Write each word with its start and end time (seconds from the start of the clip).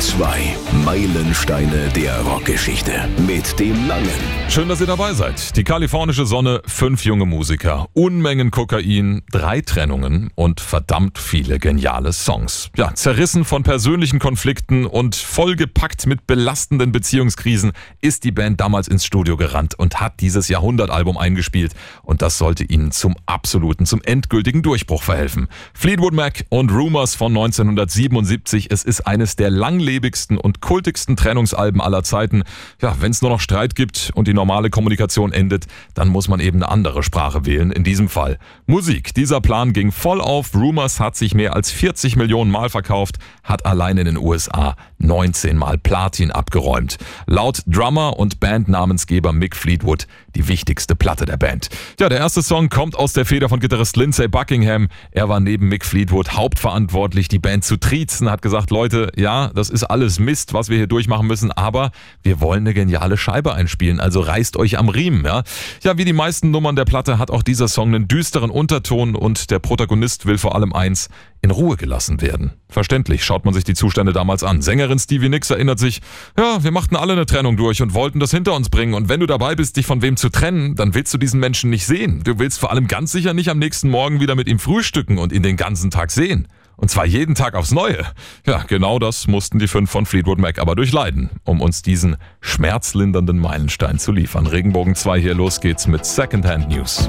2. 0.00 0.56
Meilensteine 0.84 1.88
der 1.88 2.20
Rockgeschichte. 2.20 3.08
Mit 3.26 3.58
dem 3.58 3.88
Langen. 3.88 4.10
Schön, 4.48 4.68
dass 4.68 4.80
ihr 4.80 4.86
dabei 4.86 5.14
seid. 5.14 5.56
Die 5.56 5.64
kalifornische 5.64 6.26
Sonne, 6.26 6.60
fünf 6.66 7.04
junge 7.04 7.24
Musiker, 7.24 7.88
Unmengen 7.94 8.50
Kokain, 8.50 9.22
drei 9.30 9.62
Trennungen 9.62 10.30
und 10.34 10.60
verdammt 10.60 11.18
viele 11.18 11.58
geniale 11.58 12.12
Songs. 12.12 12.70
Ja, 12.76 12.94
zerrissen 12.94 13.44
von 13.44 13.62
persönlichen 13.62 14.18
Konflikten 14.18 14.84
und 14.84 15.16
vollgepackt 15.16 16.06
mit 16.06 16.26
belastenden 16.26 16.92
Beziehungskrisen 16.92 17.72
ist 18.02 18.24
die 18.24 18.32
Band 18.32 18.60
damals 18.60 18.88
ins 18.88 19.04
Studio 19.04 19.36
gerannt 19.36 19.78
und 19.78 20.00
hat 20.00 20.20
dieses 20.20 20.48
Jahrhundertalbum 20.48 21.16
eingespielt. 21.16 21.72
Und 22.02 22.22
das 22.22 22.38
sollte 22.38 22.64
ihnen 22.64 22.92
zum 22.92 23.16
absoluten, 23.24 23.86
zum 23.86 24.02
endgültigen 24.02 24.62
Durchbruch 24.62 25.02
verhelfen. 25.02 25.48
Fleetwood 25.74 26.12
Mac 26.12 26.44
und 26.50 26.70
Rumors 26.70 27.14
von 27.14 27.32
1977. 27.32 28.70
Es 28.70 28.84
ist 28.84 29.06
eines 29.06 29.36
der 29.36 29.50
langlebigsten 29.86 30.36
und 30.36 30.60
kultigsten 30.60 31.16
Trennungsalben 31.16 31.80
aller 31.80 32.02
Zeiten. 32.02 32.42
Ja, 32.82 32.96
wenn 33.00 33.12
es 33.12 33.22
nur 33.22 33.30
noch 33.30 33.40
Streit 33.40 33.74
gibt 33.74 34.10
und 34.14 34.26
die 34.26 34.34
normale 34.34 34.68
Kommunikation 34.68 35.32
endet, 35.32 35.66
dann 35.94 36.08
muss 36.08 36.28
man 36.28 36.40
eben 36.40 36.58
eine 36.62 36.70
andere 36.70 37.02
Sprache 37.02 37.46
wählen, 37.46 37.70
in 37.70 37.84
diesem 37.84 38.08
Fall 38.08 38.38
Musik. 38.66 39.14
Dieser 39.14 39.40
Plan 39.40 39.72
ging 39.72 39.92
voll 39.92 40.20
auf. 40.20 40.54
Rumors 40.54 40.98
hat 40.98 41.16
sich 41.16 41.34
mehr 41.34 41.54
als 41.54 41.70
40 41.70 42.16
Millionen 42.16 42.50
Mal 42.50 42.68
verkauft, 42.68 43.16
hat 43.44 43.64
allein 43.64 43.96
in 43.96 44.06
den 44.06 44.16
USA 44.16 44.76
19 44.98 45.56
Mal 45.56 45.78
Platin 45.78 46.32
abgeräumt. 46.32 46.96
Laut 47.26 47.62
Drummer 47.66 48.18
und 48.18 48.40
Bandnamensgeber 48.40 49.32
Mick 49.32 49.54
Fleetwood 49.54 50.06
die 50.36 50.48
wichtigste 50.48 50.94
Platte 50.94 51.24
der 51.24 51.38
Band. 51.38 51.68
Ja, 51.98 52.08
der 52.08 52.18
erste 52.18 52.42
Song 52.42 52.68
kommt 52.68 52.94
aus 52.94 53.14
der 53.14 53.24
Feder 53.24 53.48
von 53.48 53.58
Gitarrist 53.58 53.96
Lindsay 53.96 54.28
Buckingham. 54.28 54.88
Er 55.10 55.28
war 55.28 55.40
neben 55.40 55.68
Mick 55.68 55.84
Fleetwood 55.84 56.32
hauptverantwortlich, 56.32 57.28
die 57.28 57.38
Band 57.38 57.64
zu 57.64 57.78
triezen, 57.78 58.30
hat 58.30 58.42
gesagt, 58.42 58.70
Leute, 58.70 59.10
ja, 59.16 59.50
das 59.54 59.70
ist 59.70 59.84
alles 59.84 60.18
Mist, 60.18 60.52
was 60.52 60.68
wir 60.68 60.76
hier 60.76 60.86
durchmachen 60.86 61.26
müssen, 61.26 61.50
aber 61.52 61.90
wir 62.22 62.40
wollen 62.40 62.60
eine 62.60 62.74
geniale 62.74 63.16
Scheibe 63.16 63.54
einspielen, 63.54 63.98
also 63.98 64.20
reißt 64.20 64.56
euch 64.58 64.78
am 64.78 64.90
Riemen, 64.90 65.24
ja. 65.24 65.42
Ja, 65.82 65.96
wie 65.96 66.04
die 66.04 66.12
meisten 66.12 66.50
Nummern 66.50 66.76
der 66.76 66.84
Platte 66.84 67.18
hat 67.18 67.30
auch 67.30 67.42
dieser 67.42 67.68
Song 67.68 67.94
einen 67.94 68.08
düsteren 68.08 68.50
Unterton 68.50 69.14
und 69.16 69.50
der 69.50 69.58
Protagonist 69.58 70.26
will 70.26 70.36
vor 70.36 70.54
allem 70.54 70.72
eins, 70.74 71.08
in 71.42 71.50
Ruhe 71.50 71.76
gelassen 71.76 72.20
werden. 72.20 72.52
Verständlich 72.68 73.24
schaut 73.24 73.44
man 73.44 73.54
sich 73.54 73.64
die 73.64 73.74
Zustände 73.74 74.12
damals 74.12 74.42
an. 74.42 74.62
Sängerin 74.62 74.98
Stevie 74.98 75.28
Nicks 75.28 75.50
erinnert 75.50 75.78
sich, 75.78 76.00
ja, 76.38 76.62
wir 76.62 76.70
machten 76.70 76.96
alle 76.96 77.12
eine 77.12 77.26
Trennung 77.26 77.56
durch 77.56 77.82
und 77.82 77.94
wollten 77.94 78.20
das 78.20 78.30
hinter 78.30 78.54
uns 78.54 78.68
bringen. 78.68 78.94
Und 78.94 79.08
wenn 79.08 79.20
du 79.20 79.26
dabei 79.26 79.54
bist, 79.54 79.76
dich 79.76 79.86
von 79.86 80.02
wem 80.02 80.16
zu 80.16 80.28
trennen, 80.28 80.74
dann 80.74 80.94
willst 80.94 81.14
du 81.14 81.18
diesen 81.18 81.40
Menschen 81.40 81.70
nicht 81.70 81.86
sehen. 81.86 82.22
Du 82.24 82.38
willst 82.38 82.58
vor 82.58 82.70
allem 82.70 82.88
ganz 82.88 83.12
sicher 83.12 83.34
nicht 83.34 83.48
am 83.48 83.58
nächsten 83.58 83.90
Morgen 83.90 84.20
wieder 84.20 84.34
mit 84.34 84.48
ihm 84.48 84.58
frühstücken 84.58 85.18
und 85.18 85.32
ihn 85.32 85.42
den 85.42 85.56
ganzen 85.56 85.90
Tag 85.90 86.10
sehen. 86.10 86.48
Und 86.76 86.90
zwar 86.90 87.06
jeden 87.06 87.34
Tag 87.34 87.54
aufs 87.54 87.72
Neue. 87.72 88.04
Ja, 88.46 88.62
genau 88.66 88.98
das 88.98 89.26
mussten 89.26 89.58
die 89.58 89.68
fünf 89.68 89.90
von 89.90 90.04
Fleetwood 90.04 90.38
Mac 90.38 90.58
aber 90.58 90.76
durchleiden, 90.76 91.30
um 91.44 91.60
uns 91.60 91.82
diesen 91.82 92.16
schmerzlindernden 92.40 93.38
Meilenstein 93.38 93.98
zu 93.98 94.12
liefern. 94.12 94.46
Regenbogen 94.46 94.94
2 94.94 95.20
hier, 95.20 95.34
los 95.34 95.60
geht's 95.60 95.86
mit 95.86 96.04
Secondhand 96.04 96.68
News. 96.68 97.08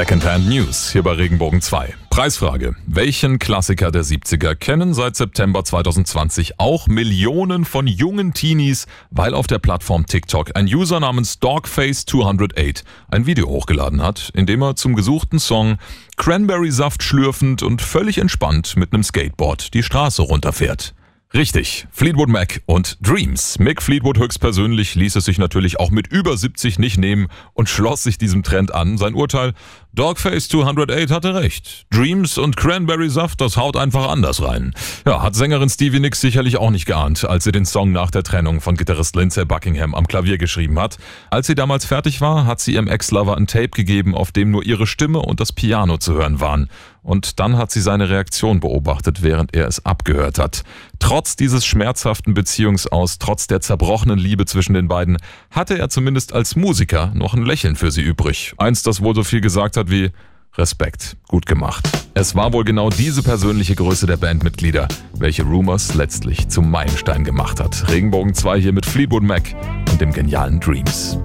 Secondhand 0.00 0.48
News 0.48 0.92
hier 0.92 1.02
bei 1.02 1.12
Regenbogen 1.12 1.60
2. 1.60 1.92
Preisfrage. 2.08 2.74
Welchen 2.86 3.38
Klassiker 3.38 3.90
der 3.90 4.02
70er 4.02 4.54
kennen 4.54 4.94
seit 4.94 5.14
September 5.14 5.62
2020 5.62 6.58
auch 6.58 6.86
Millionen 6.86 7.66
von 7.66 7.86
jungen 7.86 8.32
Teenies, 8.32 8.86
weil 9.10 9.34
auf 9.34 9.46
der 9.46 9.58
Plattform 9.58 10.06
TikTok 10.06 10.56
ein 10.56 10.64
User 10.64 11.00
namens 11.00 11.38
Dogface208 11.42 12.84
ein 13.10 13.26
Video 13.26 13.46
hochgeladen 13.48 14.02
hat, 14.02 14.30
in 14.32 14.46
dem 14.46 14.62
er 14.62 14.74
zum 14.74 14.94
gesuchten 14.94 15.38
Song 15.38 15.76
Cranberry-Saft 16.16 17.02
schlürfend 17.02 17.62
und 17.62 17.82
völlig 17.82 18.16
entspannt 18.16 18.76
mit 18.76 18.94
einem 18.94 19.02
Skateboard 19.02 19.74
die 19.74 19.82
Straße 19.82 20.22
runterfährt. 20.22 20.94
Richtig, 21.32 21.86
Fleetwood 21.92 22.28
Mac 22.28 22.60
und 22.66 22.98
Dreams. 23.00 23.60
Mick 23.60 23.82
Fleetwood 23.82 24.18
höchstpersönlich 24.18 24.96
ließ 24.96 25.14
es 25.14 25.26
sich 25.26 25.38
natürlich 25.38 25.78
auch 25.78 25.92
mit 25.92 26.08
über 26.08 26.36
70 26.36 26.80
nicht 26.80 26.98
nehmen 26.98 27.28
und 27.54 27.68
schloss 27.68 28.02
sich 28.02 28.18
diesem 28.18 28.42
Trend 28.42 28.74
an. 28.74 28.98
Sein 28.98 29.14
Urteil, 29.14 29.52
Dogface 29.92 30.48
208 30.48 31.10
hatte 31.10 31.34
recht. 31.34 31.84
Dreams 31.90 32.38
und 32.38 32.56
Cranberry 32.56 33.10
Saft, 33.10 33.40
das 33.40 33.56
haut 33.56 33.76
einfach 33.76 34.08
anders 34.08 34.40
rein. 34.40 34.72
Ja, 35.04 35.20
hat 35.20 35.34
Sängerin 35.34 35.68
Stevie 35.68 35.98
Nicks 35.98 36.20
sicherlich 36.20 36.58
auch 36.58 36.70
nicht 36.70 36.86
geahnt, 36.86 37.24
als 37.24 37.42
sie 37.42 37.50
den 37.50 37.66
Song 37.66 37.90
nach 37.90 38.12
der 38.12 38.22
Trennung 38.22 38.60
von 38.60 38.76
Gitarrist 38.76 39.16
Lindsay 39.16 39.44
Buckingham 39.44 39.96
am 39.96 40.06
Klavier 40.06 40.38
geschrieben 40.38 40.78
hat. 40.78 40.98
Als 41.30 41.48
sie 41.48 41.56
damals 41.56 41.84
fertig 41.86 42.20
war, 42.20 42.46
hat 42.46 42.60
sie 42.60 42.74
ihrem 42.74 42.86
Ex-Lover 42.86 43.36
ein 43.36 43.48
Tape 43.48 43.70
gegeben, 43.70 44.14
auf 44.14 44.30
dem 44.30 44.52
nur 44.52 44.64
ihre 44.64 44.86
Stimme 44.86 45.18
und 45.18 45.40
das 45.40 45.52
Piano 45.52 45.98
zu 45.98 46.14
hören 46.14 46.38
waren. 46.38 46.68
Und 47.02 47.40
dann 47.40 47.56
hat 47.56 47.70
sie 47.70 47.80
seine 47.80 48.10
Reaktion 48.10 48.60
beobachtet, 48.60 49.22
während 49.22 49.54
er 49.54 49.66
es 49.66 49.84
abgehört 49.86 50.38
hat. 50.38 50.62
Trotz 50.98 51.34
dieses 51.34 51.64
schmerzhaften 51.64 52.34
Beziehungsaus, 52.34 53.18
trotz 53.18 53.46
der 53.46 53.62
zerbrochenen 53.62 54.18
Liebe 54.18 54.44
zwischen 54.44 54.74
den 54.74 54.86
beiden, 54.86 55.16
hatte 55.50 55.78
er 55.78 55.88
zumindest 55.88 56.34
als 56.34 56.56
Musiker 56.56 57.10
noch 57.14 57.32
ein 57.32 57.42
Lächeln 57.42 57.74
für 57.74 57.90
sie 57.90 58.02
übrig. 58.02 58.52
Eins, 58.58 58.82
das 58.82 59.00
wohl 59.00 59.14
so 59.14 59.24
viel 59.24 59.40
gesagt 59.40 59.78
hat 59.78 59.79
wie 59.88 60.10
Respekt, 60.56 61.16
gut 61.28 61.46
gemacht. 61.46 61.88
Es 62.12 62.34
war 62.34 62.52
wohl 62.52 62.64
genau 62.64 62.90
diese 62.90 63.22
persönliche 63.22 63.76
Größe 63.76 64.06
der 64.06 64.16
Bandmitglieder, 64.16 64.88
welche 65.14 65.44
Rumors 65.44 65.94
letztlich 65.94 66.48
zum 66.48 66.70
Meilenstein 66.70 67.24
gemacht 67.24 67.60
hat. 67.60 67.88
Regenbogen 67.88 68.34
2 68.34 68.60
hier 68.60 68.72
mit 68.72 68.84
Fleetwood 68.84 69.22
Mac 69.22 69.54
und 69.90 70.00
dem 70.00 70.12
genialen 70.12 70.58
Dreams. 70.58 71.18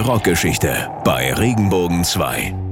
Rockgeschichte 0.00 0.90
bei 1.04 1.32
Regenbogen 1.32 2.04
2. 2.04 2.63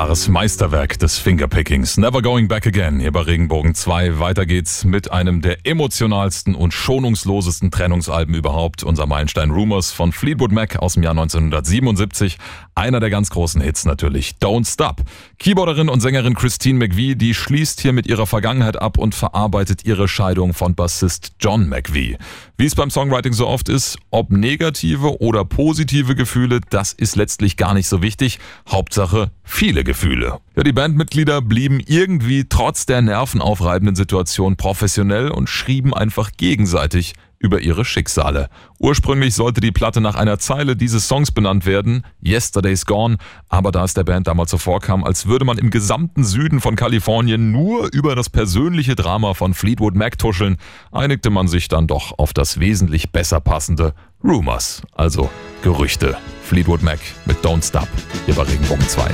wahres 0.00 0.28
Meisterwerk 0.28 0.98
des 0.98 1.18
Fingerpickings. 1.18 1.98
Never 1.98 2.22
Going 2.22 2.48
Back 2.48 2.66
Again 2.66 3.00
hier 3.00 3.12
bei 3.12 3.20
Regenbogen 3.20 3.74
2. 3.74 4.18
Weiter 4.18 4.46
geht's 4.46 4.82
mit 4.82 5.12
einem 5.12 5.42
der 5.42 5.66
emotionalsten 5.66 6.54
und 6.54 6.72
schonungslosesten 6.72 7.70
Trennungsalben 7.70 8.34
überhaupt. 8.34 8.82
Unser 8.82 9.04
Meilenstein 9.04 9.50
Rumors 9.50 9.92
von 9.92 10.12
Fleetwood 10.12 10.52
Mac 10.52 10.78
aus 10.78 10.94
dem 10.94 11.02
Jahr 11.02 11.10
1977. 11.10 12.38
Einer 12.74 12.98
der 12.98 13.10
ganz 13.10 13.28
großen 13.28 13.60
Hits 13.60 13.84
natürlich. 13.84 14.36
Don't 14.40 14.66
Stop. 14.72 15.02
Keyboarderin 15.38 15.90
und 15.90 16.00
Sängerin 16.00 16.34
Christine 16.34 16.78
McVie, 16.78 17.14
die 17.14 17.34
schließt 17.34 17.82
hier 17.82 17.92
mit 17.92 18.06
ihrer 18.06 18.26
Vergangenheit 18.26 18.80
ab 18.80 18.96
und 18.96 19.14
verarbeitet 19.14 19.84
ihre 19.84 20.08
Scheidung 20.08 20.54
von 20.54 20.74
Bassist 20.74 21.32
John 21.40 21.68
McVie. 21.68 22.16
Wie 22.56 22.64
es 22.64 22.74
beim 22.74 22.90
Songwriting 22.90 23.34
so 23.34 23.46
oft 23.46 23.68
ist, 23.68 23.98
ob 24.10 24.30
negative 24.30 25.20
oder 25.20 25.44
positive 25.44 26.14
Gefühle, 26.14 26.60
das 26.70 26.94
ist 26.94 27.16
letztlich 27.16 27.58
gar 27.58 27.74
nicht 27.74 27.86
so 27.86 28.00
wichtig. 28.00 28.38
Hauptsache 28.66 29.30
viele 29.44 29.84
Gefühle. 29.90 30.38
Ja, 30.54 30.62
die 30.62 30.72
Bandmitglieder 30.72 31.42
blieben 31.42 31.80
irgendwie 31.84 32.44
trotz 32.48 32.86
der 32.86 33.02
nervenaufreibenden 33.02 33.96
Situation 33.96 34.54
professionell 34.54 35.32
und 35.32 35.48
schrieben 35.48 35.92
einfach 35.92 36.30
gegenseitig 36.36 37.14
über 37.40 37.58
ihre 37.58 37.84
Schicksale. 37.84 38.50
Ursprünglich 38.78 39.34
sollte 39.34 39.60
die 39.60 39.72
Platte 39.72 40.00
nach 40.00 40.14
einer 40.14 40.38
Zeile 40.38 40.76
dieses 40.76 41.08
Songs 41.08 41.32
benannt 41.32 41.66
werden, 41.66 42.04
Yesterday's 42.24 42.86
Gone, 42.86 43.16
aber 43.48 43.72
da 43.72 43.82
es 43.82 43.94
der 43.94 44.04
Band 44.04 44.28
damals 44.28 44.52
so 44.52 44.58
vorkam, 44.58 45.02
als 45.02 45.26
würde 45.26 45.44
man 45.44 45.58
im 45.58 45.70
gesamten 45.70 46.22
Süden 46.22 46.60
von 46.60 46.76
Kalifornien 46.76 47.50
nur 47.50 47.92
über 47.92 48.14
das 48.14 48.30
persönliche 48.30 48.94
Drama 48.94 49.34
von 49.34 49.54
Fleetwood 49.54 49.96
Mac 49.96 50.18
tuscheln, 50.18 50.58
einigte 50.92 51.30
man 51.30 51.48
sich 51.48 51.66
dann 51.66 51.88
doch 51.88 52.16
auf 52.16 52.32
das 52.32 52.60
wesentlich 52.60 53.10
besser 53.10 53.40
passende 53.40 53.92
Rumors, 54.22 54.82
also 54.92 55.30
Gerüchte. 55.62 56.16
Fleetwood 56.50 56.82
Mac 56.82 56.98
mit 57.26 57.36
Don't 57.44 57.64
Stop, 57.64 57.86
hier 58.26 58.34
bei 58.34 58.42
Regenbogen 58.42 58.88
2. 58.88 59.08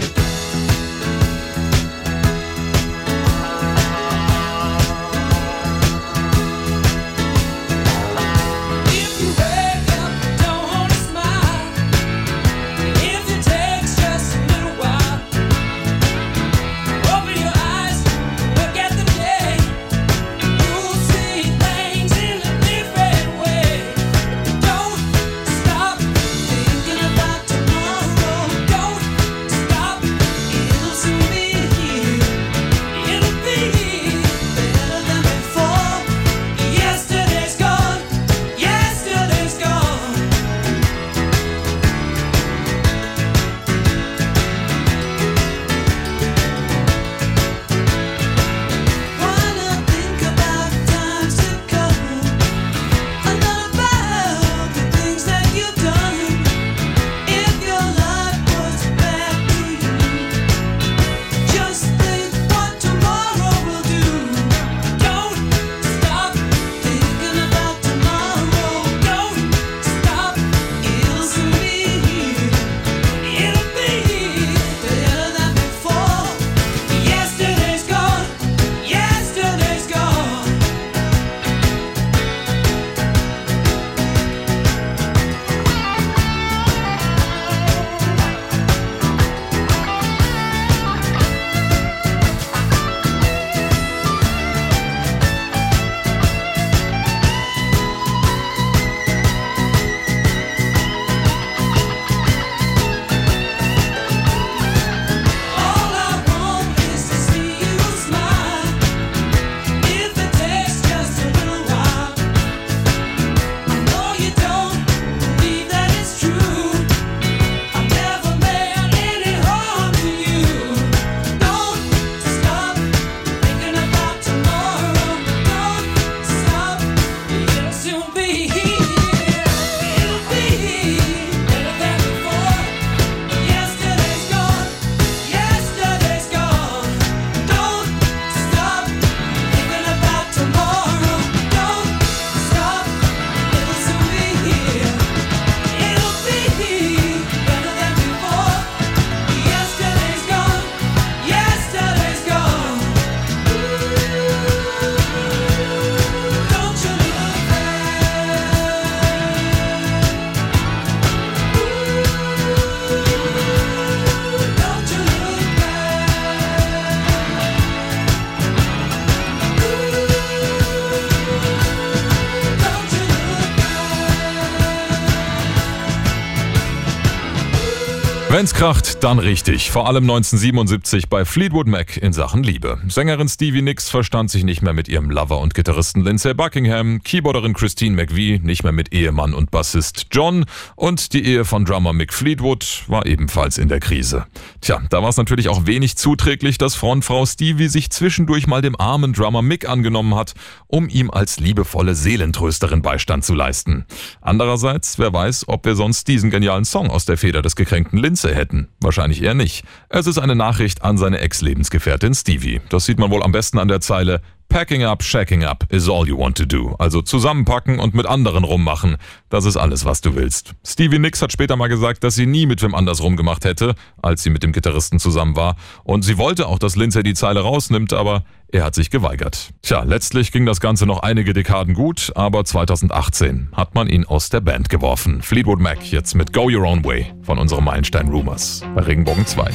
Wenn's 178.46 178.54
kracht, 178.54 179.02
dann 179.02 179.18
richtig. 179.18 179.72
Vor 179.72 179.88
allem 179.88 180.04
1977 180.04 181.08
bei 181.08 181.24
Fleetwood 181.24 181.66
Mac 181.66 181.96
in 181.96 182.12
Sachen 182.12 182.44
Liebe. 182.44 182.78
Sängerin 182.86 183.28
Stevie 183.28 183.60
Nicks 183.60 183.90
verstand 183.90 184.30
sich 184.30 184.44
nicht 184.44 184.62
mehr 184.62 184.72
mit 184.72 184.86
ihrem 184.86 185.10
Lover 185.10 185.40
und 185.40 185.52
Gitarristen 185.52 186.04
Lindsay 186.04 186.32
Buckingham, 186.32 187.02
Keyboarderin 187.02 187.54
Christine 187.54 187.96
McVie 187.96 188.38
nicht 188.40 188.62
mehr 188.62 188.70
mit 188.70 188.92
Ehemann 188.92 189.34
und 189.34 189.50
Bassist 189.50 190.06
John 190.12 190.44
und 190.76 191.12
die 191.12 191.26
Ehe 191.26 191.44
von 191.44 191.64
Drummer 191.64 191.92
Mick 191.92 192.12
Fleetwood 192.12 192.84
war 192.86 193.04
ebenfalls 193.04 193.58
in 193.58 193.66
der 193.66 193.80
Krise. 193.80 194.26
Tja, 194.60 194.80
da 194.90 195.02
war 195.02 195.08
es 195.08 195.16
natürlich 195.16 195.48
auch 195.48 195.66
wenig 195.66 195.96
zuträglich, 195.96 196.56
dass 196.56 196.76
Frontfrau 196.76 197.26
Stevie 197.26 197.66
sich 197.66 197.90
zwischendurch 197.90 198.46
mal 198.46 198.62
dem 198.62 198.78
armen 198.78 199.12
Drummer 199.12 199.42
Mick 199.42 199.68
angenommen 199.68 200.14
hat, 200.14 200.34
um 200.68 200.88
ihm 200.88 201.10
als 201.10 201.40
liebevolle 201.40 201.96
Seelentrösterin 201.96 202.80
Beistand 202.80 203.24
zu 203.24 203.34
leisten. 203.34 203.86
Andererseits, 204.20 205.00
wer 205.00 205.12
weiß, 205.12 205.48
ob 205.48 205.64
wir 205.64 205.74
sonst 205.74 206.06
diesen 206.06 206.30
genialen 206.30 206.64
Song 206.64 206.90
aus 206.90 207.06
der 207.06 207.16
Feder 207.16 207.42
des 207.42 207.56
gekränkten 207.56 207.98
Lindsay 207.98 208.35
hätten. 208.36 208.68
Wahrscheinlich 208.80 209.22
eher 209.22 209.34
nicht. 209.34 209.64
Es 209.88 210.06
ist 210.06 210.18
eine 210.18 210.36
Nachricht 210.36 210.82
an 210.82 210.96
seine 210.98 211.18
Ex-Lebensgefährtin 211.18 212.14
Stevie. 212.14 212.60
Das 212.68 212.86
sieht 212.86 213.00
man 213.00 213.10
wohl 213.10 213.22
am 213.24 213.32
besten 213.32 213.58
an 213.58 213.68
der 213.68 213.80
Zeile 213.80 214.20
Packing 214.48 214.84
up, 214.84 215.02
shacking 215.02 215.44
up 215.44 215.64
is 215.70 215.88
all 215.88 216.06
you 216.06 216.16
want 216.16 216.36
to 216.38 216.46
do. 216.46 216.74
Also 216.78 217.02
zusammenpacken 217.02 217.78
und 217.78 217.94
mit 217.94 218.06
anderen 218.06 218.44
rummachen. 218.44 218.96
Das 219.28 219.44
ist 219.44 219.56
alles, 219.56 219.84
was 219.84 220.00
du 220.00 220.14
willst. 220.14 220.54
Stevie 220.64 220.98
Nicks 220.98 221.20
hat 221.20 221.32
später 221.32 221.56
mal 221.56 221.68
gesagt, 221.68 222.04
dass 222.04 222.14
sie 222.14 222.26
nie 222.26 222.46
mit 222.46 222.62
wem 222.62 222.74
anders 222.74 223.02
rumgemacht 223.02 223.44
hätte, 223.44 223.74
als 224.00 224.22
sie 224.22 224.30
mit 224.30 224.42
dem 224.42 224.52
Gitarristen 224.52 224.98
zusammen 224.98 225.36
war. 225.36 225.56
Und 225.84 226.02
sie 226.02 226.16
wollte 226.16 226.46
auch, 226.46 226.58
dass 226.58 226.76
Lindsay 226.76 227.02
die 227.02 227.14
Zeile 227.14 227.40
rausnimmt, 227.40 227.92
aber 227.92 228.24
er 228.48 228.64
hat 228.64 228.74
sich 228.74 228.90
geweigert. 228.90 229.50
Tja, 229.62 229.82
letztlich 229.82 230.32
ging 230.32 230.46
das 230.46 230.60
Ganze 230.60 230.86
noch 230.86 231.00
einige 231.00 231.32
Dekaden 231.32 231.74
gut, 231.74 232.12
aber 232.14 232.44
2018 232.44 233.48
hat 233.52 233.74
man 233.74 233.88
ihn 233.88 234.06
aus 234.06 234.28
der 234.30 234.40
Band 234.40 234.68
geworfen. 234.68 235.20
Fleetwood 235.20 235.60
Mac 235.60 235.84
jetzt 235.90 236.14
mit 236.14 236.32
Go 236.32 236.48
Your 236.50 236.64
Own 236.64 236.84
Way 236.84 237.12
von 237.22 237.38
unserem 237.38 237.64
Meilenstein 237.64 238.08
Rumors 238.08 238.62
bei 238.74 238.82
Regenbogen 238.82 239.26
2. 239.26 239.50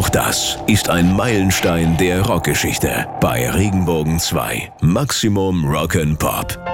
auch 0.00 0.08
das 0.08 0.56
ist 0.66 0.88
ein 0.88 1.14
Meilenstein 1.14 1.98
der 1.98 2.22
Rockgeschichte 2.22 3.06
bei 3.20 3.50
Regenbogen 3.50 4.18
2. 4.18 4.72
Maximum 4.80 5.66
Rock'n'Pop. 5.66 6.69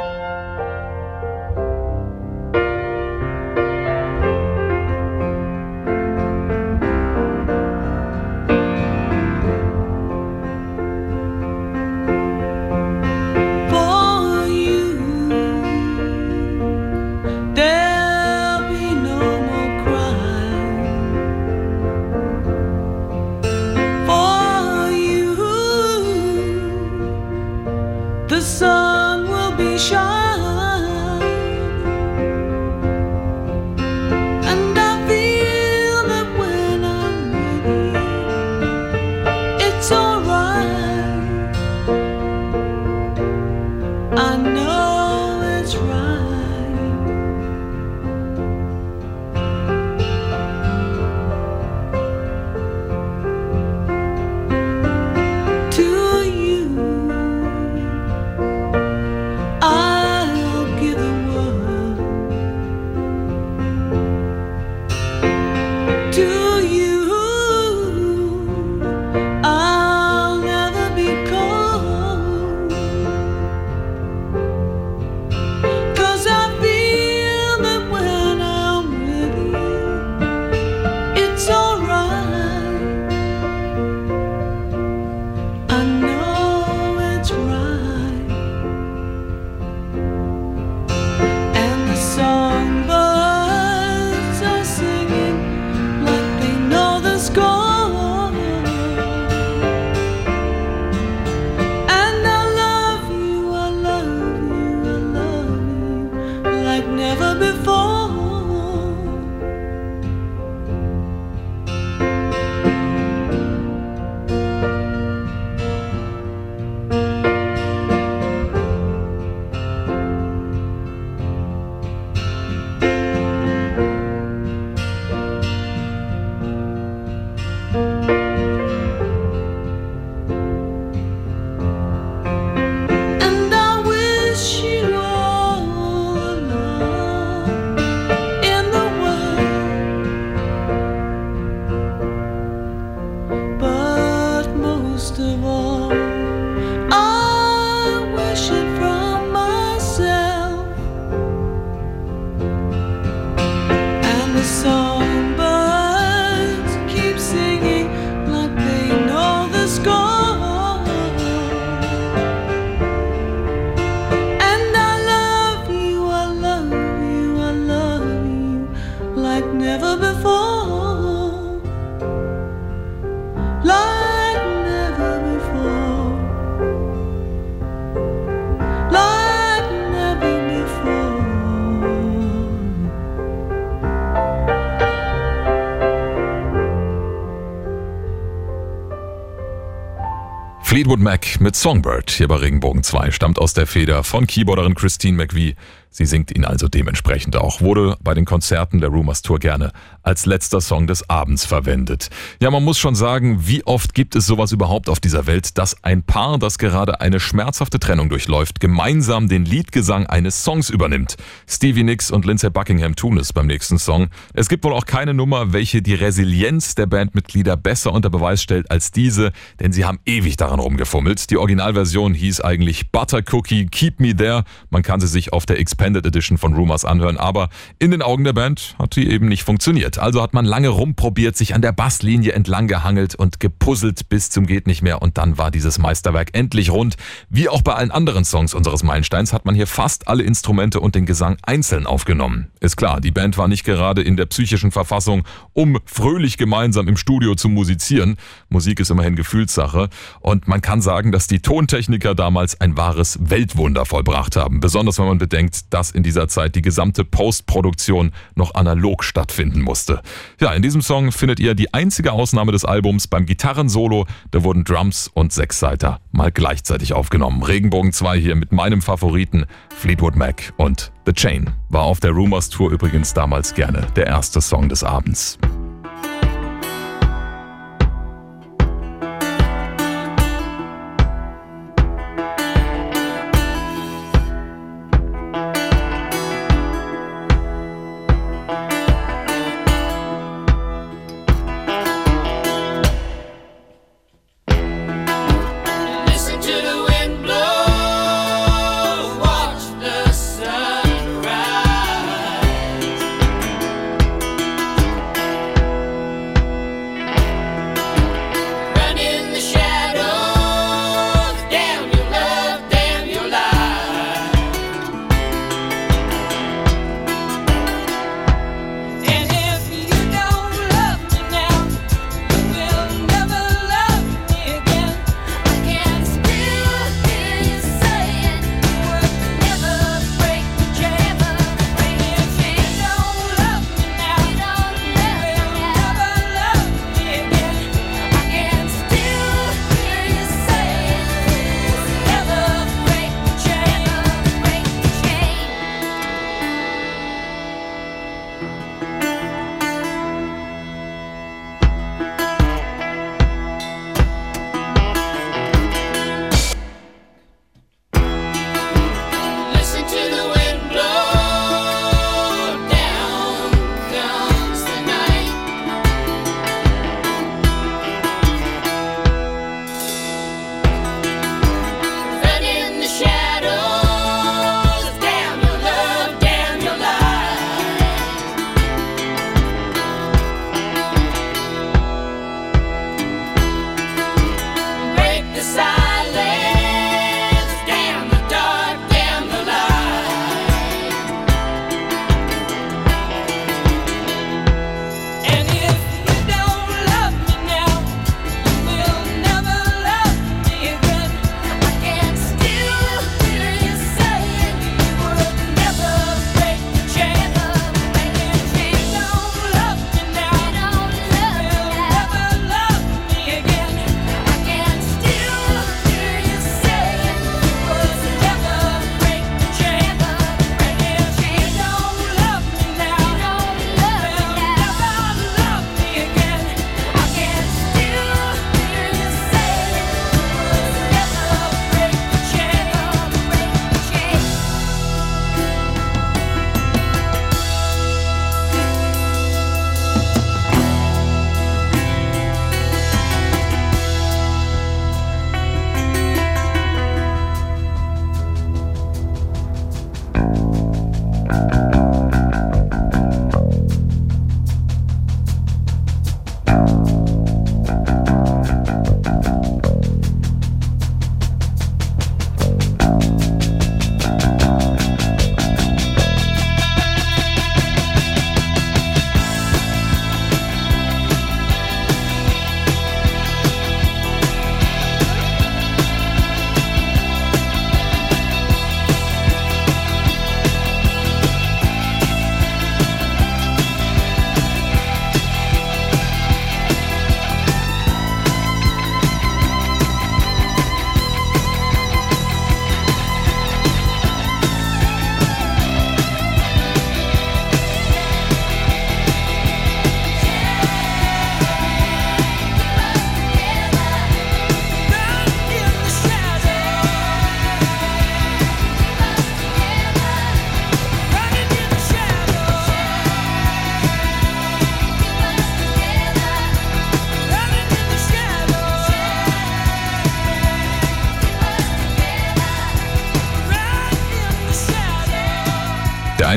Fleetwood 190.76 191.00
Mac 191.00 191.40
mit 191.40 191.56
Songbird 191.56 192.10
hier 192.10 192.28
bei 192.28 192.36
Regenbogen 192.36 192.82
2 192.82 193.10
stammt 193.10 193.38
aus 193.38 193.54
der 193.54 193.66
Feder 193.66 194.04
von 194.04 194.26
Keyboarderin 194.26 194.74
Christine 194.74 195.16
McVie. 195.16 195.56
Sie 195.96 196.04
singt 196.04 196.36
ihn 196.36 196.44
also 196.44 196.68
dementsprechend 196.68 197.36
auch. 197.36 197.62
Wurde 197.62 197.96
bei 198.02 198.12
den 198.12 198.26
Konzerten 198.26 198.80
der 198.80 198.90
Rumors 198.90 199.22
Tour 199.22 199.38
gerne 199.38 199.72
als 200.02 200.26
letzter 200.26 200.60
Song 200.60 200.86
des 200.86 201.08
Abends 201.08 201.46
verwendet. 201.46 202.10
Ja, 202.38 202.50
man 202.50 202.62
muss 202.62 202.78
schon 202.78 202.94
sagen, 202.94 203.46
wie 203.46 203.64
oft 203.64 203.94
gibt 203.94 204.14
es 204.14 204.26
sowas 204.26 204.52
überhaupt 204.52 204.90
auf 204.90 205.00
dieser 205.00 205.26
Welt, 205.26 205.56
dass 205.56 205.82
ein 205.84 206.02
Paar, 206.02 206.38
das 206.38 206.58
gerade 206.58 207.00
eine 207.00 207.18
schmerzhafte 207.18 207.80
Trennung 207.80 208.10
durchläuft, 208.10 208.60
gemeinsam 208.60 209.26
den 209.28 209.46
Liedgesang 209.46 210.06
eines 210.06 210.44
Songs 210.44 210.68
übernimmt. 210.68 211.16
Stevie 211.48 211.82
Nicks 211.82 212.10
und 212.10 212.26
Lindsay 212.26 212.50
Buckingham 212.50 212.94
tun 212.94 213.16
es 213.16 213.32
beim 213.32 213.46
nächsten 213.46 213.78
Song. 213.78 214.08
Es 214.34 214.50
gibt 214.50 214.64
wohl 214.64 214.74
auch 214.74 214.84
keine 214.84 215.14
Nummer, 215.14 215.54
welche 215.54 215.80
die 215.80 215.94
Resilienz 215.94 216.74
der 216.74 216.84
Bandmitglieder 216.84 217.56
besser 217.56 217.94
unter 217.94 218.10
Beweis 218.10 218.42
stellt 218.42 218.70
als 218.70 218.90
diese, 218.90 219.32
denn 219.60 219.72
sie 219.72 219.86
haben 219.86 220.00
ewig 220.04 220.36
daran 220.36 220.60
rumgefummelt. 220.60 221.30
Die 221.30 221.38
Originalversion 221.38 222.12
hieß 222.12 222.42
eigentlich 222.42 222.92
Butter 222.92 223.22
Cookie 223.32 223.64
Keep 223.64 223.98
Me 223.98 224.14
There. 224.14 224.44
Man 224.68 224.82
kann 224.82 225.00
sie 225.00 225.06
sich 225.06 225.32
auf 225.32 225.46
der 225.46 225.58
Expanded 225.86 226.06
Edition 226.06 226.36
von 226.36 226.52
Rumors 226.52 226.84
anhören, 226.84 227.16
aber 227.16 227.48
in 227.78 227.92
den 227.92 228.02
Augen 228.02 228.24
der 228.24 228.32
Band 228.32 228.74
hat 228.76 228.94
sie 228.94 229.08
eben 229.08 229.28
nicht 229.28 229.44
funktioniert. 229.44 229.98
Also 229.98 230.20
hat 230.20 230.34
man 230.34 230.44
lange 230.44 230.68
rumprobiert, 230.68 231.36
sich 231.36 231.54
an 231.54 231.62
der 231.62 231.70
Basslinie 231.70 232.32
entlang 232.32 232.66
gehangelt 232.66 233.14
und 233.14 233.38
gepuzzelt 233.38 234.08
bis 234.08 234.28
zum 234.30 234.46
geht 234.46 234.66
nicht 234.66 234.82
mehr 234.82 235.00
und 235.00 235.16
dann 235.16 235.38
war 235.38 235.52
dieses 235.52 235.78
Meisterwerk 235.78 236.30
endlich 236.32 236.70
rund. 236.70 236.96
Wie 237.30 237.48
auch 237.48 237.62
bei 237.62 237.74
allen 237.74 237.92
anderen 237.92 238.24
Songs 238.24 238.52
unseres 238.52 238.82
Meilensteins 238.82 239.32
hat 239.32 239.44
man 239.44 239.54
hier 239.54 239.68
fast 239.68 240.08
alle 240.08 240.24
Instrumente 240.24 240.80
und 240.80 240.96
den 240.96 241.06
Gesang 241.06 241.36
einzeln 241.42 241.86
aufgenommen. 241.86 242.48
Ist 242.58 242.76
klar, 242.76 243.00
die 243.00 243.12
Band 243.12 243.38
war 243.38 243.46
nicht 243.46 243.62
gerade 243.62 244.02
in 244.02 244.16
der 244.16 244.26
psychischen 244.26 244.72
Verfassung, 244.72 245.22
um 245.52 245.78
fröhlich 245.84 246.36
gemeinsam 246.36 246.88
im 246.88 246.96
Studio 246.96 247.36
zu 247.36 247.48
musizieren. 247.48 248.16
Musik 248.48 248.80
ist 248.80 248.90
immerhin 248.90 249.14
Gefühlssache 249.14 249.88
und 250.18 250.48
man 250.48 250.62
kann 250.62 250.82
sagen, 250.82 251.12
dass 251.12 251.28
die 251.28 251.38
Tontechniker 251.38 252.16
damals 252.16 252.60
ein 252.60 252.76
wahres 252.76 253.18
Weltwunder 253.20 253.84
vollbracht 253.84 254.34
haben. 254.34 254.58
Besonders 254.58 254.98
wenn 254.98 255.06
man 255.06 255.18
bedenkt, 255.18 255.72
dass 255.76 255.90
in 255.90 256.02
dieser 256.02 256.26
Zeit 256.26 256.54
die 256.54 256.62
gesamte 256.62 257.04
Postproduktion 257.04 258.12
noch 258.34 258.54
analog 258.54 259.04
stattfinden 259.04 259.60
musste. 259.60 260.00
Ja, 260.40 260.54
in 260.54 260.62
diesem 260.62 260.80
Song 260.80 261.12
findet 261.12 261.38
ihr 261.38 261.54
die 261.54 261.74
einzige 261.74 262.12
Ausnahme 262.12 262.50
des 262.50 262.64
Albums 262.64 263.08
beim 263.08 263.26
Gitarrensolo. 263.26 264.06
Da 264.30 264.42
wurden 264.42 264.64
Drums 264.64 265.10
und 265.12 265.34
Sechsseiter 265.34 266.00
mal 266.12 266.32
gleichzeitig 266.32 266.94
aufgenommen. 266.94 267.42
Regenbogen 267.42 267.92
2 267.92 268.18
hier 268.18 268.36
mit 268.36 268.52
meinem 268.52 268.80
Favoriten 268.80 269.44
Fleetwood 269.76 270.16
Mac 270.16 270.54
und 270.56 270.92
The 271.04 271.12
Chain. 271.12 271.50
War 271.68 271.82
auf 271.82 272.00
der 272.00 272.12
Rumors 272.12 272.48
Tour 272.48 272.70
übrigens 272.70 273.12
damals 273.12 273.52
gerne 273.52 273.86
der 273.96 274.06
erste 274.06 274.40
Song 274.40 274.70
des 274.70 274.82
Abends. 274.82 275.38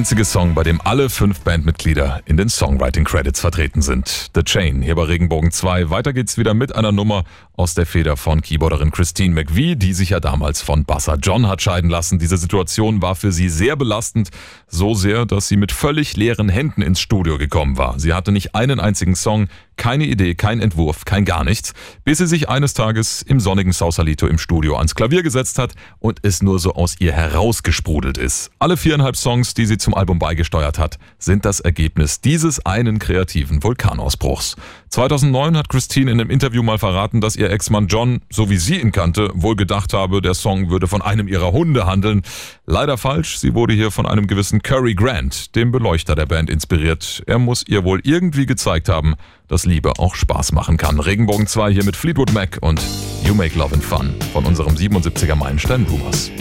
Einzige 0.09 0.25
Song, 0.25 0.55
bei 0.55 0.63
dem 0.63 0.81
alle 0.83 1.07
fünf 1.07 1.41
Bandmitglieder 1.41 2.23
in 2.25 2.35
den 2.35 2.49
Songwriting-Credits 2.49 3.41
vertreten 3.41 3.83
sind. 3.83 4.31
The 4.33 4.41
Chain, 4.41 4.81
hier 4.81 4.95
bei 4.95 5.03
Regenbogen 5.03 5.51
2. 5.51 5.91
Weiter 5.91 6.13
geht's 6.13 6.35
wieder 6.35 6.55
mit 6.55 6.75
einer 6.75 6.91
Nummer 6.91 7.25
aus 7.59 7.73
der 7.73 7.85
Feder 7.85 8.15
von 8.15 8.41
Keyboarderin 8.41 8.89
Christine 8.89 9.35
McVie, 9.35 9.75
die 9.75 9.93
sich 9.93 10.11
ja 10.11 10.21
damals 10.21 10.61
von 10.61 10.85
Basser 10.85 11.17
John 11.21 11.45
hat 11.45 11.61
scheiden 11.61 11.89
lassen. 11.89 12.17
Diese 12.17 12.37
Situation 12.37 13.01
war 13.01 13.15
für 13.15 13.33
sie 13.33 13.49
sehr 13.49 13.75
belastend, 13.75 14.29
so 14.67 14.93
sehr, 14.93 15.25
dass 15.25 15.49
sie 15.49 15.57
mit 15.57 15.73
völlig 15.73 16.15
leeren 16.15 16.47
Händen 16.47 16.81
ins 16.81 17.01
Studio 17.01 17.37
gekommen 17.37 17.77
war. 17.77 17.99
Sie 17.99 18.13
hatte 18.13 18.31
nicht 18.31 18.55
einen 18.55 18.79
einzigen 18.79 19.13
Song, 19.13 19.49
keine 19.75 20.05
Idee, 20.05 20.35
kein 20.35 20.61
Entwurf, 20.61 21.03
kein 21.03 21.25
gar 21.25 21.43
nichts, 21.43 21.73
bis 22.05 22.19
sie 22.19 22.27
sich 22.27 22.47
eines 22.47 22.73
Tages 22.73 23.21
im 23.21 23.41
sonnigen 23.41 23.73
Sausalito 23.73 24.25
im 24.27 24.37
Studio 24.37 24.77
ans 24.77 24.95
Klavier 24.95 25.21
gesetzt 25.21 25.59
hat 25.59 25.73
und 25.99 26.19
es 26.21 26.41
nur 26.41 26.59
so 26.59 26.75
aus 26.75 26.95
ihr 26.99 27.11
herausgesprudelt 27.11 28.17
ist. 28.17 28.51
Alle 28.59 28.77
viereinhalb 28.77 29.17
Songs, 29.17 29.53
die 29.53 29.65
sie 29.65 29.77
zum 29.77 29.95
Album 29.95 30.17
beigesteuert 30.17 30.79
hat, 30.79 30.97
sind 31.17 31.43
das 31.43 31.59
Ergebnis 31.59 32.21
dieses 32.21 32.65
einen 32.65 32.99
kreativen 32.99 33.63
Vulkanausbruchs. 33.63 34.55
2009 34.89 35.55
hat 35.55 35.69
Christine 35.69 36.11
in 36.11 36.19
einem 36.19 36.31
Interview 36.31 36.63
mal 36.63 36.79
verraten, 36.79 37.21
dass 37.21 37.35
ihr 37.35 37.51
Ex-Mann 37.51 37.87
John, 37.87 38.21
so 38.31 38.49
wie 38.49 38.57
sie 38.57 38.79
ihn 38.79 38.91
kannte, 38.91 39.29
wohl 39.35 39.55
gedacht 39.55 39.93
habe, 39.93 40.21
der 40.21 40.33
Song 40.33 40.69
würde 40.69 40.87
von 40.87 41.01
einem 41.01 41.27
ihrer 41.27 41.51
Hunde 41.51 41.85
handeln. 41.85 42.23
Leider 42.65 42.97
falsch, 42.97 43.37
sie 43.37 43.53
wurde 43.53 43.73
hier 43.73 43.91
von 43.91 44.07
einem 44.07 44.25
gewissen 44.25 44.63
Curry 44.63 44.95
Grant, 44.95 45.55
dem 45.55 45.71
Beleuchter 45.71 46.15
der 46.15 46.25
Band, 46.25 46.49
inspiriert. 46.49 47.21
Er 47.27 47.37
muss 47.37 47.63
ihr 47.67 47.83
wohl 47.83 48.01
irgendwie 48.03 48.47
gezeigt 48.47 48.89
haben, 48.89 49.15
dass 49.47 49.65
Liebe 49.65 49.99
auch 49.99 50.15
Spaß 50.15 50.53
machen 50.53 50.77
kann. 50.77 50.99
Regenbogen 50.99 51.45
2 51.45 51.71
hier 51.71 51.85
mit 51.85 51.95
Fleetwood 51.95 52.33
Mac 52.33 52.57
und 52.61 52.81
You 53.23 53.35
Make 53.35 53.57
Love 53.57 53.75
and 53.75 53.83
Fun 53.83 54.15
von 54.33 54.45
unserem 54.45 54.75
77er 54.75 55.35
Meilenstein 55.35 55.85
Boomers. 55.85 56.31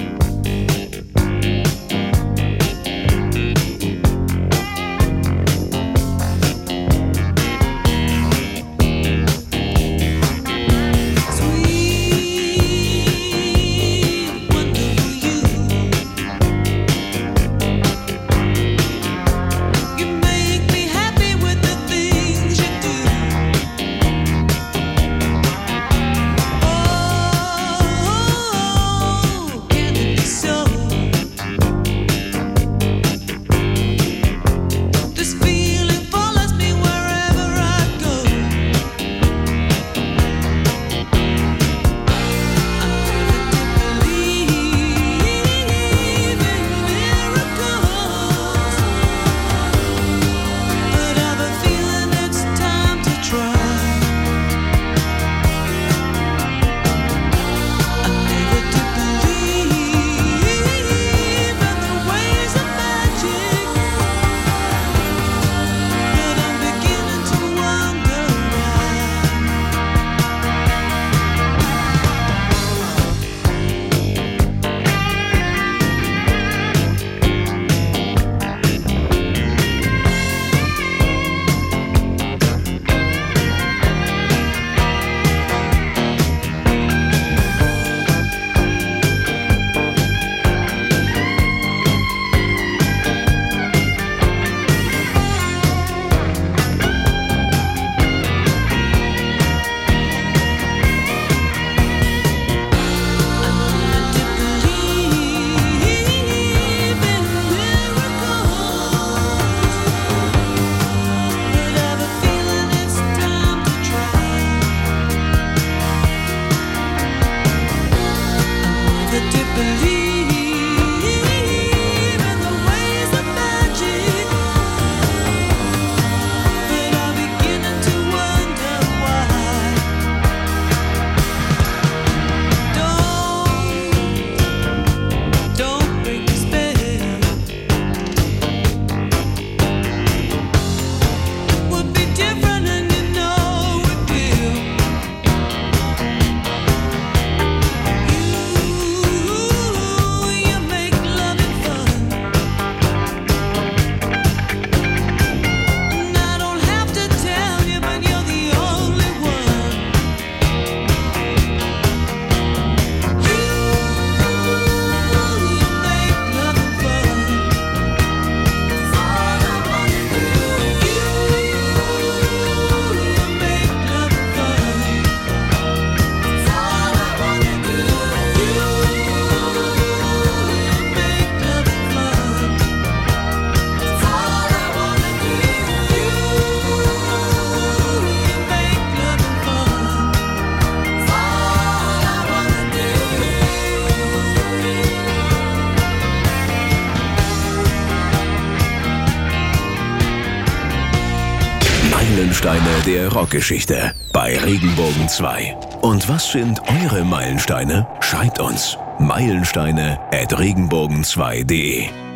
Der 202.99 203.13
Rockgeschichte 203.13 203.93
bei 204.13 204.37
Regenbogen 204.37 205.09
2. 205.09 205.57
Und 205.83 206.09
was 206.09 206.33
sind 206.33 206.61
eure 206.67 207.05
Meilensteine? 207.05 207.87
Schreibt 208.01 208.41
uns. 208.41 208.77
Meilensteine 208.99 210.01
at 210.11 210.35
regenbogen2.de 210.35 212.08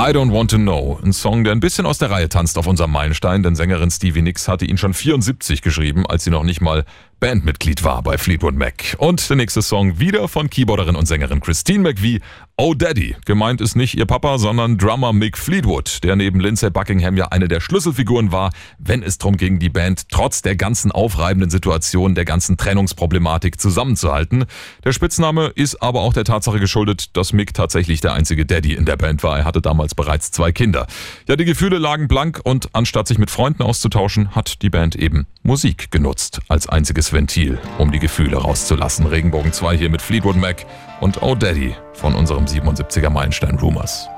I 0.00 0.14
Don't 0.14 0.32
Want 0.32 0.50
to 0.52 0.56
Know. 0.56 0.98
Ein 1.04 1.12
Song, 1.12 1.44
der 1.44 1.52
ein 1.52 1.60
bisschen 1.60 1.84
aus 1.84 1.98
der 1.98 2.10
Reihe 2.10 2.30
tanzt 2.30 2.56
auf 2.56 2.66
unserem 2.66 2.90
Meilenstein, 2.90 3.42
denn 3.42 3.54
Sängerin 3.54 3.90
Stevie 3.90 4.22
Nicks 4.22 4.48
hatte 4.48 4.64
ihn 4.64 4.78
schon 4.78 4.94
74 4.94 5.60
geschrieben, 5.60 6.06
als 6.06 6.24
sie 6.24 6.30
noch 6.30 6.42
nicht 6.42 6.62
mal 6.62 6.86
Bandmitglied 7.20 7.84
war 7.84 8.02
bei 8.02 8.16
Fleetwood 8.16 8.54
Mac. 8.54 8.96
Und 8.96 9.28
der 9.28 9.36
nächste 9.36 9.60
Song 9.60 9.98
wieder 9.98 10.26
von 10.26 10.48
Keyboarderin 10.48 10.96
und 10.96 11.06
Sängerin 11.06 11.40
Christine 11.40 11.80
McVie, 11.80 12.20
Oh 12.56 12.74
Daddy. 12.74 13.16
Gemeint 13.24 13.62
ist 13.62 13.74
nicht 13.74 13.96
ihr 13.96 14.04
Papa, 14.04 14.36
sondern 14.36 14.76
Drummer 14.76 15.14
Mick 15.14 15.38
Fleetwood, 15.38 16.02
der 16.02 16.16
neben 16.16 16.40
Lindsay 16.40 16.68
Buckingham 16.68 17.16
ja 17.16 17.28
eine 17.28 17.48
der 17.48 17.60
Schlüsselfiguren 17.60 18.32
war, 18.32 18.50
wenn 18.78 19.02
es 19.02 19.16
darum 19.16 19.38
ging, 19.38 19.58
die 19.58 19.70
Band 19.70 20.10
trotz 20.10 20.42
der 20.42 20.56
ganzen 20.56 20.92
aufreibenden 20.92 21.48
Situation, 21.48 22.14
der 22.14 22.26
ganzen 22.26 22.58
Trennungsproblematik 22.58 23.58
zusammenzuhalten. 23.58 24.44
Der 24.84 24.92
Spitzname 24.92 25.46
ist 25.54 25.82
aber 25.82 26.02
auch 26.02 26.12
der 26.12 26.24
Tatsache 26.24 26.60
geschuldet, 26.60 27.16
dass 27.16 27.32
Mick 27.32 27.54
tatsächlich 27.54 28.02
der 28.02 28.12
einzige 28.12 28.44
Daddy 28.44 28.74
in 28.74 28.84
der 28.84 28.96
Band 28.96 29.22
war. 29.22 29.38
Er 29.38 29.44
hatte 29.46 29.62
damals 29.62 29.89
bereits 29.94 30.30
zwei 30.30 30.52
Kinder. 30.52 30.86
Ja, 31.28 31.36
die 31.36 31.44
Gefühle 31.44 31.78
lagen 31.78 32.08
blank 32.08 32.40
und 32.44 32.68
anstatt 32.72 33.08
sich 33.08 33.18
mit 33.18 33.30
Freunden 33.30 33.62
auszutauschen, 33.62 34.34
hat 34.34 34.62
die 34.62 34.70
Band 34.70 34.96
eben 34.96 35.26
Musik 35.42 35.90
genutzt 35.90 36.40
als 36.48 36.68
einziges 36.68 37.12
Ventil, 37.12 37.58
um 37.78 37.92
die 37.92 37.98
Gefühle 37.98 38.36
rauszulassen. 38.36 39.06
Regenbogen 39.06 39.52
2 39.52 39.76
hier 39.76 39.90
mit 39.90 40.02
Fleetwood 40.02 40.36
Mac 40.36 40.66
und 41.00 41.22
Oh 41.22 41.34
Daddy 41.34 41.74
von 41.94 42.14
unserem 42.14 42.44
77er 42.44 43.10
Meilenstein 43.10 43.58
Rumors. 43.58 44.08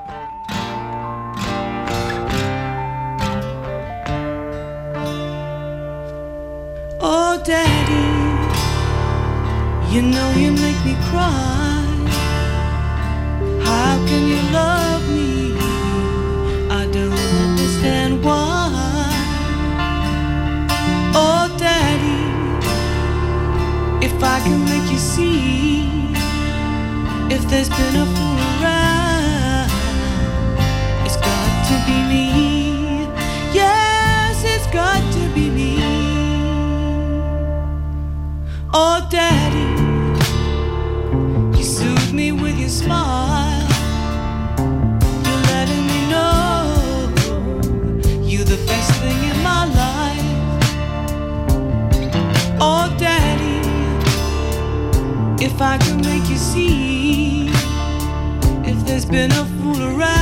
Oh, 7.04 7.42
Daddy, 7.44 8.08
you 9.92 10.02
know 10.02 10.30
you 10.36 10.52
make 10.52 10.84
me 10.84 10.94
cry. 11.10 11.82
How 13.64 13.96
can 14.06 14.28
you 14.28 14.40
love 14.52 14.91
I 24.24 24.40
can 24.40 24.64
make 24.64 24.90
you 24.90 24.98
see, 24.98 25.82
if 27.34 27.42
there's 27.50 27.68
been 27.68 27.96
a 27.96 28.06
fool 28.14 28.38
around, 28.54 29.70
it's 31.04 31.16
got 31.16 31.66
to 31.68 31.74
be 31.86 31.98
me. 32.12 33.06
Yes, 33.52 34.42
it's 34.44 34.66
got 34.72 35.02
to 35.12 35.34
be 35.34 35.50
me. 35.50 35.72
Oh, 38.72 39.06
Daddy, 39.10 39.68
you 41.58 41.64
soothe 41.64 42.12
me 42.12 42.32
with 42.32 42.58
your 42.58 42.68
smile. 42.68 43.51
If 55.62 55.68
I 55.68 55.78
could 55.78 56.04
make 56.04 56.28
you 56.28 56.38
see, 56.38 57.46
if 58.68 58.84
there's 58.84 59.04
been 59.04 59.30
a 59.30 59.44
fool 59.44 59.80
around, 59.80 60.21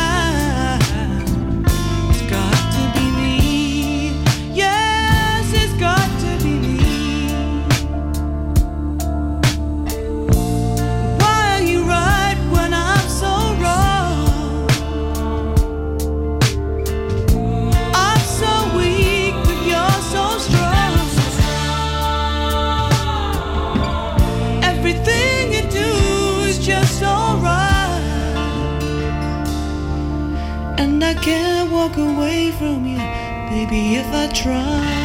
can't 31.22 31.70
walk 31.70 31.96
away 31.96 32.50
from 32.52 32.86
you, 32.86 32.98
baby, 33.50 33.96
if 33.96 34.06
I 34.12 34.28
try. 34.32 34.99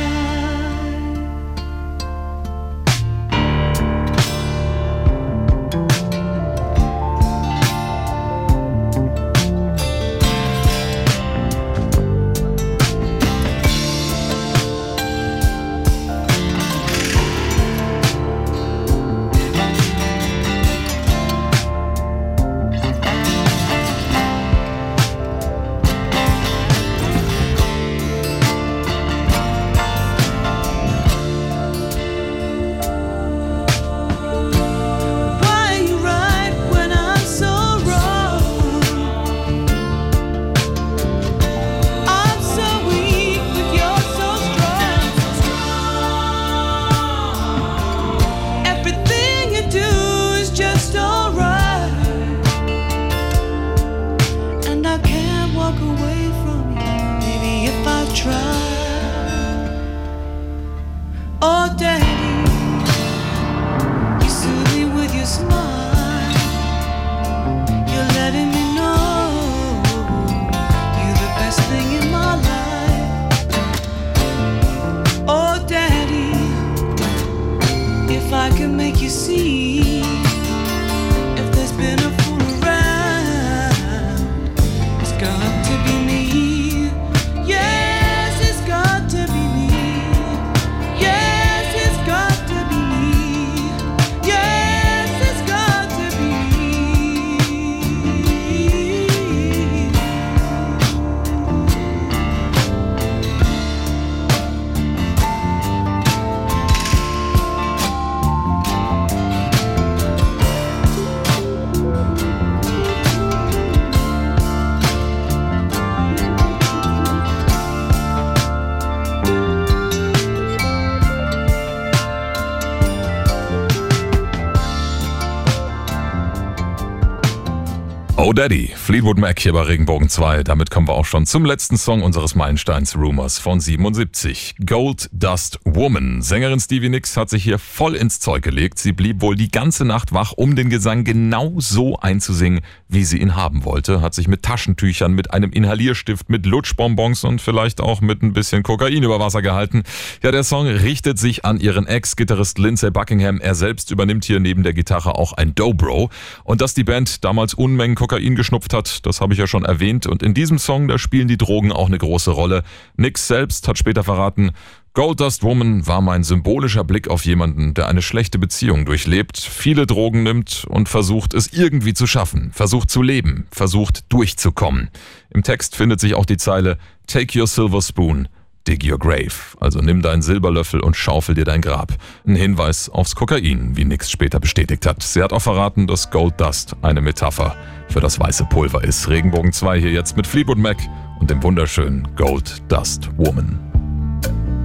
Oh 128.27 128.33
Daddy, 128.33 128.71
Fleetwood 128.75 129.19
Mac 129.19 129.39
hier 129.39 129.53
bei 129.53 129.61
Regenbogen 129.61 130.09
2. 130.09 130.41
Damit 130.41 130.71
kommen 130.71 130.87
wir 130.87 130.95
auch 130.95 131.05
schon 131.05 131.27
zum 131.27 131.45
letzten 131.45 131.77
Song 131.77 132.01
unseres 132.01 132.33
Meilensteins 132.33 132.95
Rumors 132.95 133.37
von 133.37 133.59
77. 133.59 134.55
Gold 134.65 135.11
Dust 135.11 135.59
Woman. 135.63 136.23
Sängerin 136.23 136.59
Stevie 136.59 136.89
Nicks 136.89 137.17
hat 137.17 137.29
sich 137.29 137.43
hier 137.43 137.59
voll 137.59 137.93
ins 137.93 138.19
Zeug 138.19 138.41
gelegt. 138.41 138.79
Sie 138.79 138.93
blieb 138.93 139.21
wohl 139.21 139.35
die 139.35 139.49
ganze 139.49 139.85
Nacht 139.85 140.11
wach, 140.11 140.31
um 140.31 140.55
den 140.55 140.71
Gesang 140.71 141.03
genau 141.03 141.53
so 141.59 141.99
einzusingen, 141.99 142.61
wie 142.87 143.03
sie 143.03 143.19
ihn 143.19 143.35
haben 143.35 143.63
wollte. 143.63 144.01
Hat 144.01 144.15
sich 144.15 144.27
mit 144.27 144.41
Taschentüchern, 144.41 145.13
mit 145.13 145.31
einem 145.31 145.51
Inhalierstift, 145.51 146.27
mit 146.27 146.47
Lutschbonbons 146.47 147.25
und 147.25 147.41
vielleicht 147.41 147.79
auch 147.79 148.01
mit 148.01 148.23
ein 148.23 148.33
bisschen 148.33 148.63
Kokain 148.63 149.03
über 149.03 149.19
Wasser 149.19 149.43
gehalten. 149.43 149.83
Ja, 150.23 150.31
der 150.31 150.43
Song 150.43 150.65
richtet 150.65 151.19
sich 151.19 151.45
an 151.45 151.59
ihren 151.59 151.85
Ex-Gitarrist 151.85 152.57
Lindsay 152.57 152.89
Buckingham. 152.89 153.39
Er 153.39 153.53
selbst 153.53 153.91
übernimmt 153.91 154.25
hier 154.25 154.39
neben 154.39 154.63
der 154.63 154.73
Gitarre 154.73 155.13
auch 155.13 155.33
ein 155.33 155.53
Dobro. 155.53 156.09
Und 156.43 156.61
dass 156.61 156.73
die 156.73 156.83
Band 156.83 157.23
damals 157.23 157.53
Unmengen 157.53 157.93
Kokain 157.93 158.14
Kokain 158.15 158.35
geschnupft 158.35 158.73
hat, 158.73 159.05
das 159.05 159.21
habe 159.21 159.33
ich 159.33 159.39
ja 159.39 159.47
schon 159.47 159.65
erwähnt. 159.65 160.07
Und 160.07 160.23
in 160.23 160.33
diesem 160.33 160.57
Song, 160.57 160.87
da 160.87 160.97
spielen 160.97 161.27
die 161.27 161.37
Drogen 161.37 161.71
auch 161.71 161.87
eine 161.87 161.97
große 161.97 162.31
Rolle. 162.31 162.63
Nix 162.95 163.27
selbst 163.27 163.67
hat 163.67 163.77
später 163.77 164.03
verraten, 164.03 164.51
Gold 164.93 165.19
Dust 165.19 165.43
Woman 165.43 165.85
war 165.85 165.99
mein 165.99 166.23
symbolischer 166.23 166.85
Blick 166.85 167.09
auf 167.09 167.25
jemanden, 167.25 167.73
der 167.73 167.89
eine 167.89 168.01
schlechte 168.01 168.39
Beziehung 168.39 168.85
durchlebt, 168.85 169.37
viele 169.37 169.85
Drogen 169.85 170.23
nimmt 170.23 170.65
und 170.69 170.87
versucht 170.87 171.33
es 171.33 171.51
irgendwie 171.51 171.93
zu 171.93 172.07
schaffen, 172.07 172.51
versucht 172.53 172.89
zu 172.89 173.01
leben, 173.01 173.47
versucht 173.51 174.05
durchzukommen. 174.07 174.89
Im 175.29 175.43
Text 175.43 175.75
findet 175.75 175.99
sich 175.99 176.13
auch 176.13 176.25
die 176.25 176.37
Zeile 176.37 176.77
Take 177.07 177.37
your 177.37 177.47
silver 177.47 177.81
spoon, 177.81 178.29
dig 178.67 178.83
your 178.83 178.97
grave. 178.97 179.55
Also 179.59 179.79
nimm 179.79 180.01
deinen 180.01 180.21
Silberlöffel 180.21 180.79
und 180.79 180.95
schaufel 180.95 181.35
dir 181.35 181.45
dein 181.45 181.61
Grab. 181.61 181.93
Ein 182.25 182.35
Hinweis 182.35 182.89
aufs 182.89 183.15
Kokain, 183.15 183.75
wie 183.75 183.85
Nix 183.85 184.11
später 184.11 184.39
bestätigt 184.39 184.85
hat. 184.85 185.03
Sie 185.03 185.21
hat 185.21 185.33
auch 185.33 185.41
verraten, 185.41 185.87
dass 185.87 186.11
Gold 186.11 186.39
Dust 186.39 186.75
eine 186.81 187.01
Metapher 187.01 187.55
für 187.89 187.99
das 187.99 188.19
weiße 188.19 188.45
Pulver 188.45 188.83
ist. 188.83 189.09
Regenbogen 189.09 189.53
2 189.53 189.79
hier 189.79 189.91
jetzt 189.91 190.17
mit 190.17 190.27
Fleetwood 190.27 190.57
Mac 190.57 190.77
und 191.19 191.29
dem 191.29 191.41
wunderschönen 191.43 192.07
Gold 192.15 192.61
Dust 192.71 193.09
Woman. 193.17 193.59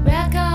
Welcome 0.04 0.49